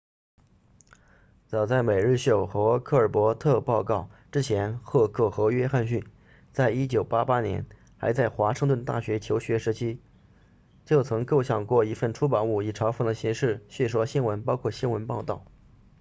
[1.45, 6.05] 早在每日秀 the daily show 和科尔伯特报告 colbert report 之前赫克 heck 和约翰逊 johnson
[6.53, 7.65] 在1988年
[7.99, 9.99] 还在华盛顿大学求学时期
[10.87, 15.45] 就曾构想过一份出版物以嘲讽的形式戏说新闻包括新闻报道